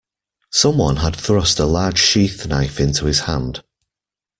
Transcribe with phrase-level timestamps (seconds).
[0.51, 3.63] Some one had thrust a large sheath-knife into his hand.